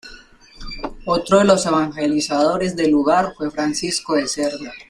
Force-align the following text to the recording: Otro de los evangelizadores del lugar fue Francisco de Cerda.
Otro 1.05 1.37
de 1.37 1.45
los 1.45 1.63
evangelizadores 1.67 2.75
del 2.75 2.89
lugar 2.89 3.35
fue 3.37 3.51
Francisco 3.51 4.15
de 4.15 4.27
Cerda. 4.27 4.73